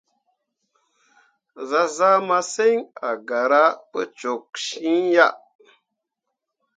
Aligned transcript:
Zah 1.69 1.89
zaa 1.97 2.17
masǝŋ 2.27 2.75
a 3.09 3.11
gara 3.27 3.63
pu 3.89 3.99
toksyiŋ 4.19 5.05
ah. 5.25 5.35